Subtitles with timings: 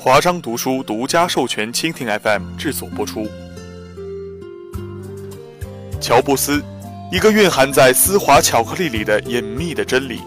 [0.00, 3.26] 华章读书独家授权蜻蜓 FM 制作播出。
[6.00, 6.62] 乔布斯，
[7.10, 10.20] 一个蕴含在丝滑巧克力里的隐秘的真理。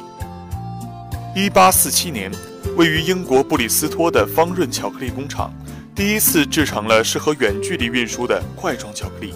[1.34, 2.29] 一八四七年，
[2.75, 5.54] 位于英国布里斯托的方润巧克力工厂，
[5.96, 9.33] 第一次制成了适合远距离运输的块状巧克力。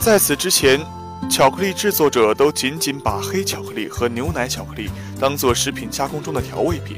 [0.00, 0.80] 在此之前，
[1.30, 4.88] 巧克力制作者都仅仅把黑巧克力和牛奶巧克力
[5.20, 6.96] 当做食品加工中的调味品。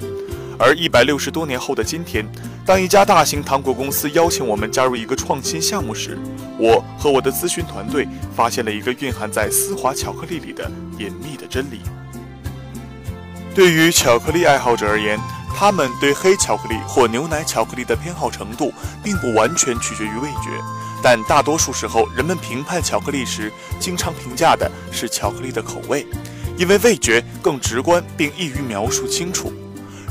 [0.61, 2.23] 而一百六十多年后的今天，
[2.67, 6.19] 当一家大型糖果公司邀请我们加入一个创新项目时，
[6.59, 11.81] 我和我的咨询团队发现了一个蕴含在丝滑巧克力里的隐秘的真理。
[13.55, 15.19] 对于巧克力爱好者而言，
[15.57, 18.71] 他们对黑巧克力或牛奶巧克力的偏好程度
[19.03, 20.51] 并不完全取决于味觉，
[21.03, 26.07] 但大多数时候，人们评判巧克力时，经常评价的是巧克力的口味，
[26.59, 29.51] 因为味觉更直观并易于描述清楚。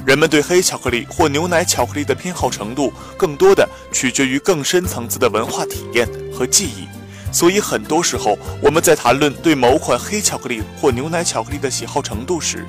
[0.05, 6.88] 人们对黑巧克力或牛奶巧克力的偏好程度，更多的取决于更深层次的文化体验和记忆。
[7.31, 12.66] 所以，很多时候我们在谈论对某款黑巧克力或牛奶巧克力的喜好程度时，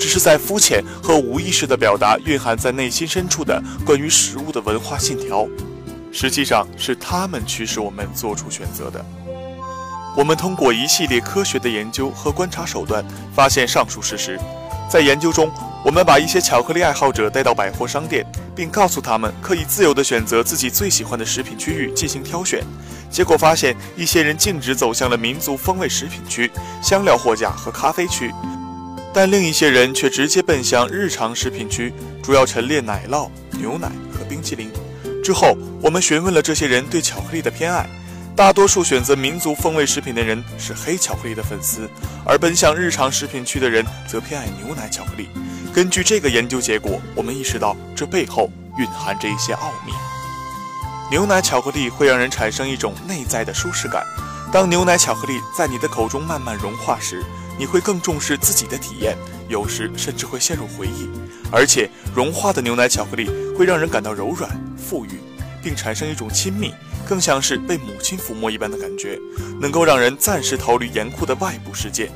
[0.00, 5.46] 只是在肤浅和无意识地表达蕴含在内心深处的关于食物的文化信条。
[6.10, 9.04] 实际上，是他们驱使我们做出选择的。
[10.16, 14.40] 我们通过一系列科学的研究和观察手段，发现上述事实。
[14.90, 15.48] 在研究中，
[15.82, 22.62] 我们把一些巧克力爱好者带到百货商店，并告诉他们可以自由地选择自己最喜欢的食品区域进行挑选。
[23.10, 26.50] 结果发现，一些人径直走向了民族风味食品区、
[26.82, 28.30] 香料货架和咖啡区，
[29.14, 34.70] 但另一些人却直接奔向日常食品区，主要陈列奶酪、牛奶和冰淇淋。
[35.24, 37.88] 之后，我们询问了这些人对巧克力的偏爱。
[38.36, 41.88] 大多数选择民族风味食品的人是黑巧克力的粉丝，
[42.24, 45.28] 而奔向日常食品区的人则偏爱牛奶巧克力。
[45.72, 49.92] 根据这个研究结果，我们意识到这背后蕴含着一些奥秘。
[51.10, 54.04] 牛奶巧克力会让人产生一种内在的舒适感。
[54.52, 57.24] 当牛奶巧克力在你的口中慢慢融化时，
[57.56, 59.16] 你会更重视自己的体验，
[59.48, 61.08] 有时甚至会陷入回忆。
[61.52, 65.20] 而且，融化的牛奶巧克力会让人感到柔软、富裕，
[65.62, 66.74] 并产生一种亲密。
[67.08, 69.18] 更像是被母亲抚摸一般的感觉，
[69.60, 72.08] 能够让人暂时逃离严酷的外部世界。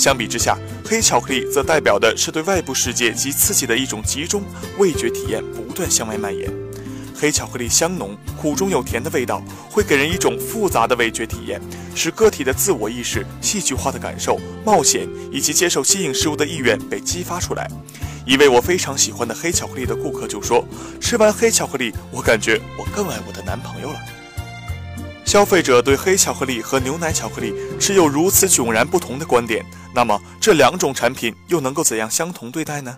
[0.00, 4.42] 相比之下，黑巧克力则代表的是对外部世界及刺激的一种集中
[4.78, 6.50] 味觉体验不断向外蔓延。
[7.14, 11.60] 黑巧克力香浓，苦中有甜的味道，会给人一种复杂的味觉体验，
[11.94, 17.70] 使个体的自我意识、戏剧化的感受、冒险以及接受新颖事物的意愿被激发出来。
[18.24, 20.66] 一位我非常喜欢的黑巧克力的顾客就说
[20.98, 23.96] ：“吃完黑巧克力，我感觉我更爱我的男朋友了。”
[25.24, 29.64] 消费者对黑巧克力和牛奶巧克力持有如此迥然不同的观点，
[29.94, 32.96] 那么这两种产品又能够怎样相同对待呢？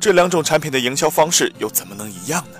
[0.00, 2.58] 这两种产品的营销方式又怎么能一样呢？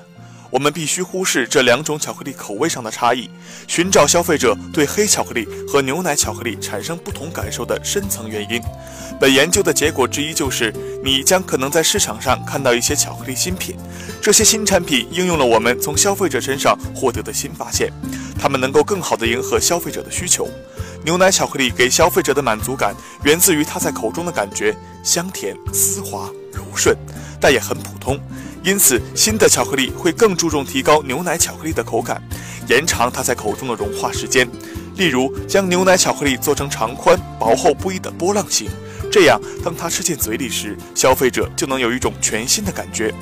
[0.51, 3.29] 我们必须忽视这两种巧克力口味上的差异，
[3.67, 8.63] 寻找消费者对黑巧克力和牛奶巧克力产生不同感受的深层原因。
[9.21, 10.73] 本研究的结果之一就是，
[11.05, 13.77] 你将可能在市场上看到一些巧克力新品。
[14.23, 17.93] 这些新产品应用了我们从消费者身上获得的新发现，
[18.39, 20.49] 它们能够更好地迎合消费者的需求。
[21.05, 26.97] 牛奶巧克力给消费者的满足感源自于它在口中的感觉香甜、丝滑、柔顺，
[27.41, 28.19] 但也很普通。
[28.65, 32.21] 因此，新的巧克力会更注重提高牛奶巧克力的口感，
[32.67, 34.49] 延长它在口中的融化时间。
[34.97, 38.69] 例如，将牛奶巧克力做成长宽、薄厚不一的波浪形，
[39.11, 43.13] 这样当它吃进嘴里时，消费者就能有一种全新的感觉，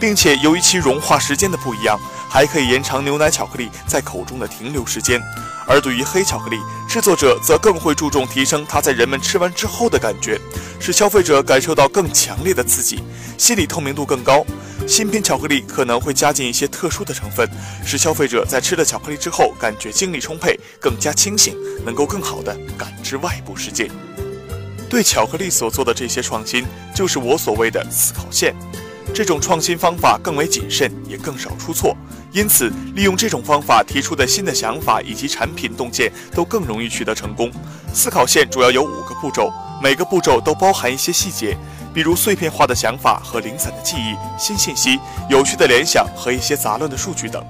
[0.00, 5.20] 并且由于其融化时间的不一样，还可以延长牛奶巧克力在口中的停留时间。
[5.66, 10.38] 而对于黑巧克力，制作者则更会注重提升它在人们吃完之后的感觉，
[10.78, 13.02] 使消费者感受到更强烈的刺激，
[13.38, 14.44] 心理透明度更高。
[14.86, 17.48] 新品巧克力可能会加进一些特殊的成分，
[17.86, 23.90] 使消费者在吃了巧克力之后感觉精力充沛、更加清醒，能够更好地感知外部世界。
[24.88, 26.64] 对巧克力所做的这些创新，
[26.94, 28.54] 就是我所谓的思考线。
[29.12, 31.96] 这种创新方法更为谨慎，也更少出错，
[32.32, 37.50] 因此利用这种方法提出的新的想法以及产品洞见都更容易取得成功。
[37.92, 39.52] 思考线主要有五个步骤，
[39.82, 41.56] 每个步骤都包含一些细节。
[41.92, 44.98] 比如碎片化的想法和零散的记忆、新信息、
[45.30, 47.40] 有趣的联想和一些杂乱的数据等，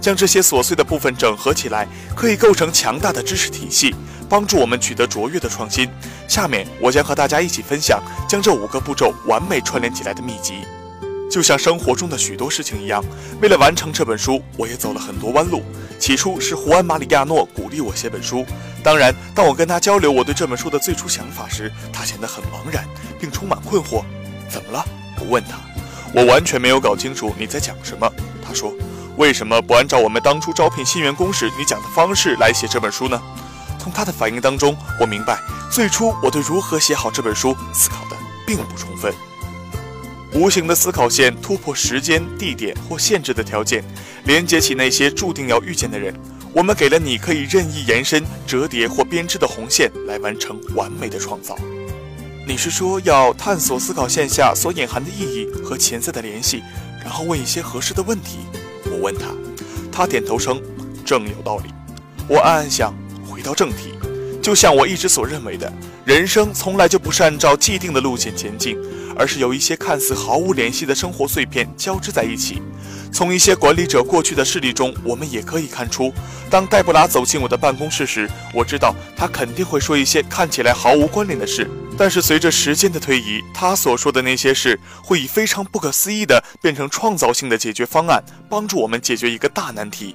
[0.00, 1.86] 将这些琐碎的部分整合起来，
[2.16, 3.94] 可以构成强大的知识体系，
[4.32, 5.86] 帮助我们取得卓越的创新。
[6.26, 10.64] 下面我将和大家一起分享将这五个步骤完美串联起来的秘籍。
[11.30, 13.04] 就像生活中的许多事情一样，
[13.42, 15.62] 为了完成这本书，我也走了很多弯路。
[15.98, 18.46] 起初是胡安·马里亚诺鼓励我写本书，
[18.82, 22.86] 当然，当我跟他交流我对这本书的最初想法时，他显得很茫然，
[23.20, 24.02] 并充满困惑。
[24.48, 24.82] 怎么了？
[25.20, 25.58] 我问他。
[26.14, 28.10] 我完全没有搞清楚你在讲什么。
[28.42, 28.72] 他说
[29.16, 33.20] ：“为什么不按照我们当初招聘新员工时你讲的方式来写这本书呢？”
[33.82, 39.12] 从他的反应当中，我明白最初我对如何写好这本书思考的并不充分。
[40.34, 43.82] 无形的思考线突破时间、地点或限制的条件，
[44.22, 46.14] 连接起那些注定要遇见的人。
[46.52, 51.58] 我们给了你可以任意延伸、折叠或编织的红线，来完成完美的创造。
[52.46, 56.62] 你是说要探索思考线下所隐含的意义和潜在的联系，
[57.02, 58.38] 然后问一些合适的问题？
[58.92, 59.26] 我问他，
[59.90, 60.62] 他点头称
[61.04, 61.74] 正有道理。
[62.28, 62.94] 我暗暗想，
[63.42, 63.92] 回到正题，
[64.40, 65.70] 就像我一直所认为的，
[66.04, 68.78] 人生从来就不是按照既定的路线前进，
[69.16, 72.62] 而是有一些看似毫无联系的生活碎片交织在一起。
[73.12, 76.14] 从一些管理者过去的事例中，我们也可以看出，
[76.48, 81.68] 当黛布拉走进我的办公室时，我知道他肯定会说一些看起来毫无关联的事。
[81.98, 90.14] 但是随着时间的推移，他所说的那些事会以非常不可思议的变成创造性的解决方案，帮助我们解决一个大难题。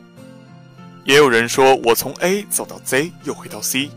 [1.08, 3.90] 也有人说我从 A 走到 Z 又回到 C，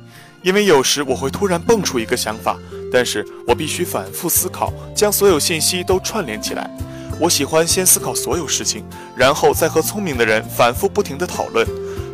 [0.43, 2.57] 因为有时我会突然蹦出一个想法，
[2.93, 6.71] 但是我必须反复思考，将所有信息都串联起来。
[7.19, 8.85] 我喜欢先思考所有事情，
[9.17, 11.67] 然后再和聪明的人反复不停地讨论。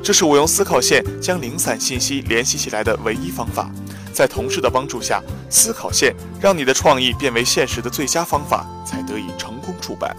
[0.03, 3.71] 这是我用思考线将零散信息联系起来的唯一方法。
[4.15, 10.17] 在同事的帮助下，思考线让你的创意变为现实的最佳方法才得以成功出版。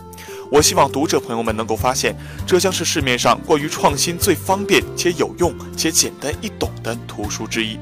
[0.49, 2.15] 我希望读者朋友们能够发现，
[2.45, 7.77] 这将是市面上关于创新最方便且有用且简单易懂的图书之一。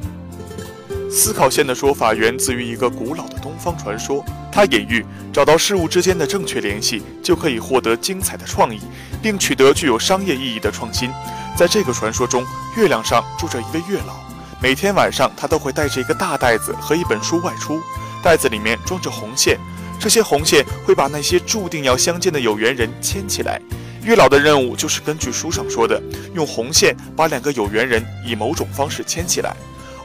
[1.12, 8.79] 思考线的说法源自于一个古老的东方传说，它隐喻找到事物之间的正确联系，就可以获得精彩的创意，
[9.21, 11.09] 并取得具有商业意义的创新。
[11.56, 12.44] 在这个传说中，
[12.75, 14.15] 月亮上住着一位月老，
[14.61, 17.79] 每天晚上他都会带着一个大袋子和一本书外出，
[18.21, 19.57] 袋子里面装着红线，
[20.00, 23.59] 这些红线会把那些注定要相见的有缘人牵起来。
[24.03, 26.01] 月老的任务就是根据书上说的，
[26.36, 29.56] 用红线把两个有缘人以某种方式牵起来。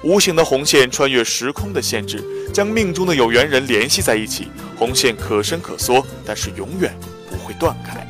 [0.02, 4.48] 无形的红线穿越时空的限制，将命中的有缘人联系在一起。
[4.75, 6.98] 红线可伸可缩，但是永远
[7.28, 8.06] 不会断开。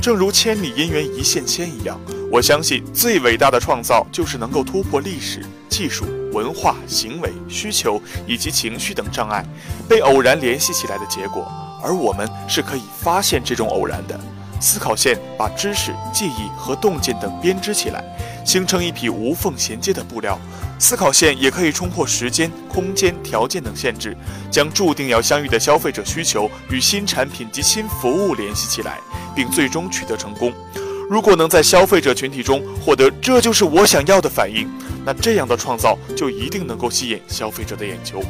[0.00, 2.00] 正如千里姻缘一线牵一样，
[2.30, 9.44] 我相信最伟大的创造就是能够突破历史、技术、文化、行为、需求以及情绪等障碍，
[9.88, 11.50] 被偶然联系起来的结果。
[11.82, 14.18] 而我们是可以发现这种偶然的。
[14.60, 18.04] 思考线把知识、记忆和洞见等编织起来，
[18.46, 20.38] 形成一匹无缝衔接的布料。
[20.78, 24.16] 思考线也可以冲破时间、空间、条件等限制，
[24.52, 29.00] 将注定要相遇的消费者需求与新产品及新服务联系起来，
[29.34, 30.52] 并最终取得成功。
[31.12, 34.66] 如果能在消费者群体中获得“这就是我想要的”反应，
[35.04, 38.22] 那这样的创造就一定能够吸引消费者的眼球。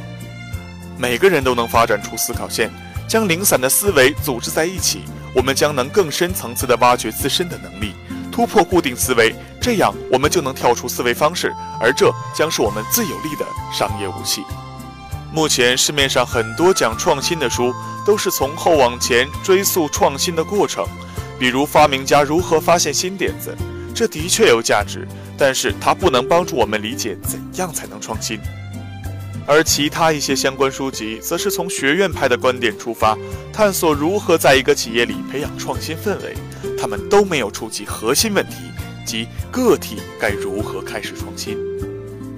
[0.98, 2.68] 每个人都能发展出思考线，
[3.08, 5.02] 将零散的思维组织在一起，
[5.32, 7.94] 我们将能更深层次地挖掘自身的能力。
[8.32, 14.42] 突破固定思维，这样我们就能跳出思维方式，而这将是我们最有力的商业武器。
[15.32, 17.72] 目前市面上很多讲创新的书，
[18.04, 20.84] 都是从后往前追溯创新的过程，
[21.42, 23.52] 比如发明家如何发现新点子，
[23.92, 25.04] 这的确有价值，
[25.36, 28.38] 但是它不能帮助我们理解怎样才能创新。
[29.44, 33.18] 而其他一些相关书籍，则是从学院派的观点出发，
[33.52, 36.36] 探索如何在一个企业里培养创新氛围。
[36.78, 38.54] 他们都没有触及核心问题，
[39.04, 41.58] 即个体该如何开始创新。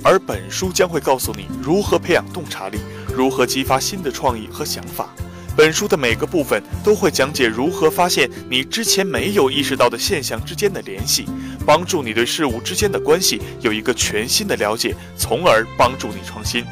[0.02, 2.78] 而本书将会告诉你如何培养洞察力，
[3.14, 5.10] 如何激发新的创意和想法。
[5.56, 11.26] 本书的每个部分都会讲解如何发现你之前没有意识到的现象之间的联系，
[11.64, 16.64] 帮助你对事物之间的关系有一个全新的了解，从而帮助你创新。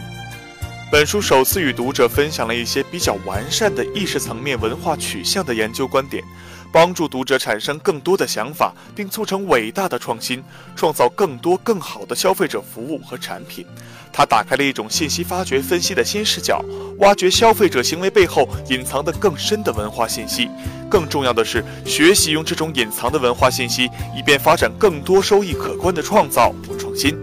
[0.91, 6.23] 本书首次与读者分享了一些比较完善的意识层面文化取向的研究观点。
[6.73, 10.43] 帮助读者产生更多的想法，并促成伟大的创新，
[10.75, 13.67] 创造更多更好的消费者服务和产品。
[14.11, 16.64] 它打开了一种信息发掘分析的新视角，
[16.99, 20.49] 挖掘消费者行为背后隐藏的更深的文化信息。
[20.91, 23.85] 更重要的是，学习用这种隐藏的文化信息，
[24.17, 27.22] 以便发展更多收益可观的创造和创新。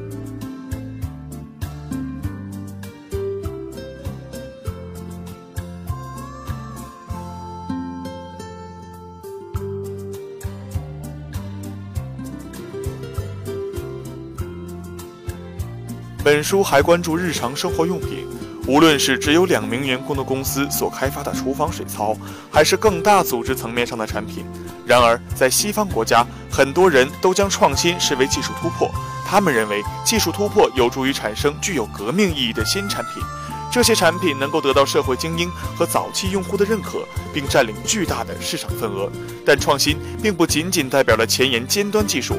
[16.22, 18.28] 本书还关注日常生活用品，
[18.68, 22.14] 无论是只有两名员工的公司所开发的厨房水槽，
[22.52, 24.44] 还是更大组织层面上的产品。
[24.86, 28.92] 然而，在西方国家，很多人都将创新视为技术突破，
[29.26, 33.24] 他们认为技术突破有助于产生具有革命意义的新产品。
[33.72, 39.10] 这些产品能够得到社会精英和早期用户的认可，并占领巨大的市场份额。
[39.46, 42.36] 但创新并不仅仅代表了前沿尖端技术，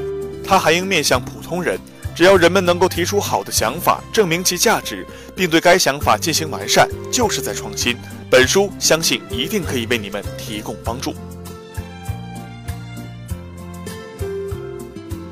[0.47, 1.81] 它还应面向普通人。
[2.21, 7.97] 只要人们能够提出好的想法，证明其价值，并对该想法进行完善，就是在创新。
[8.31, 11.15] 本书相信一定可以为你们提供帮助。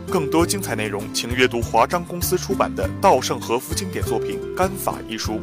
[0.09, 5.42] 更多精彩内容，请阅读华章公司出版的稻盛和夫经典作品《干法》一书。